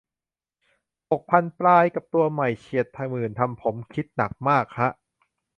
[1.09, 4.89] หกพันปลาย กับตัวใหม่ เฉียดหมื่นทำผมคิดหนักมากฮะ